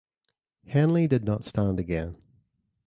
Henley 0.65 1.07
did 1.07 1.25
not 1.25 1.45
stand 1.45 1.79
again. 1.79 2.15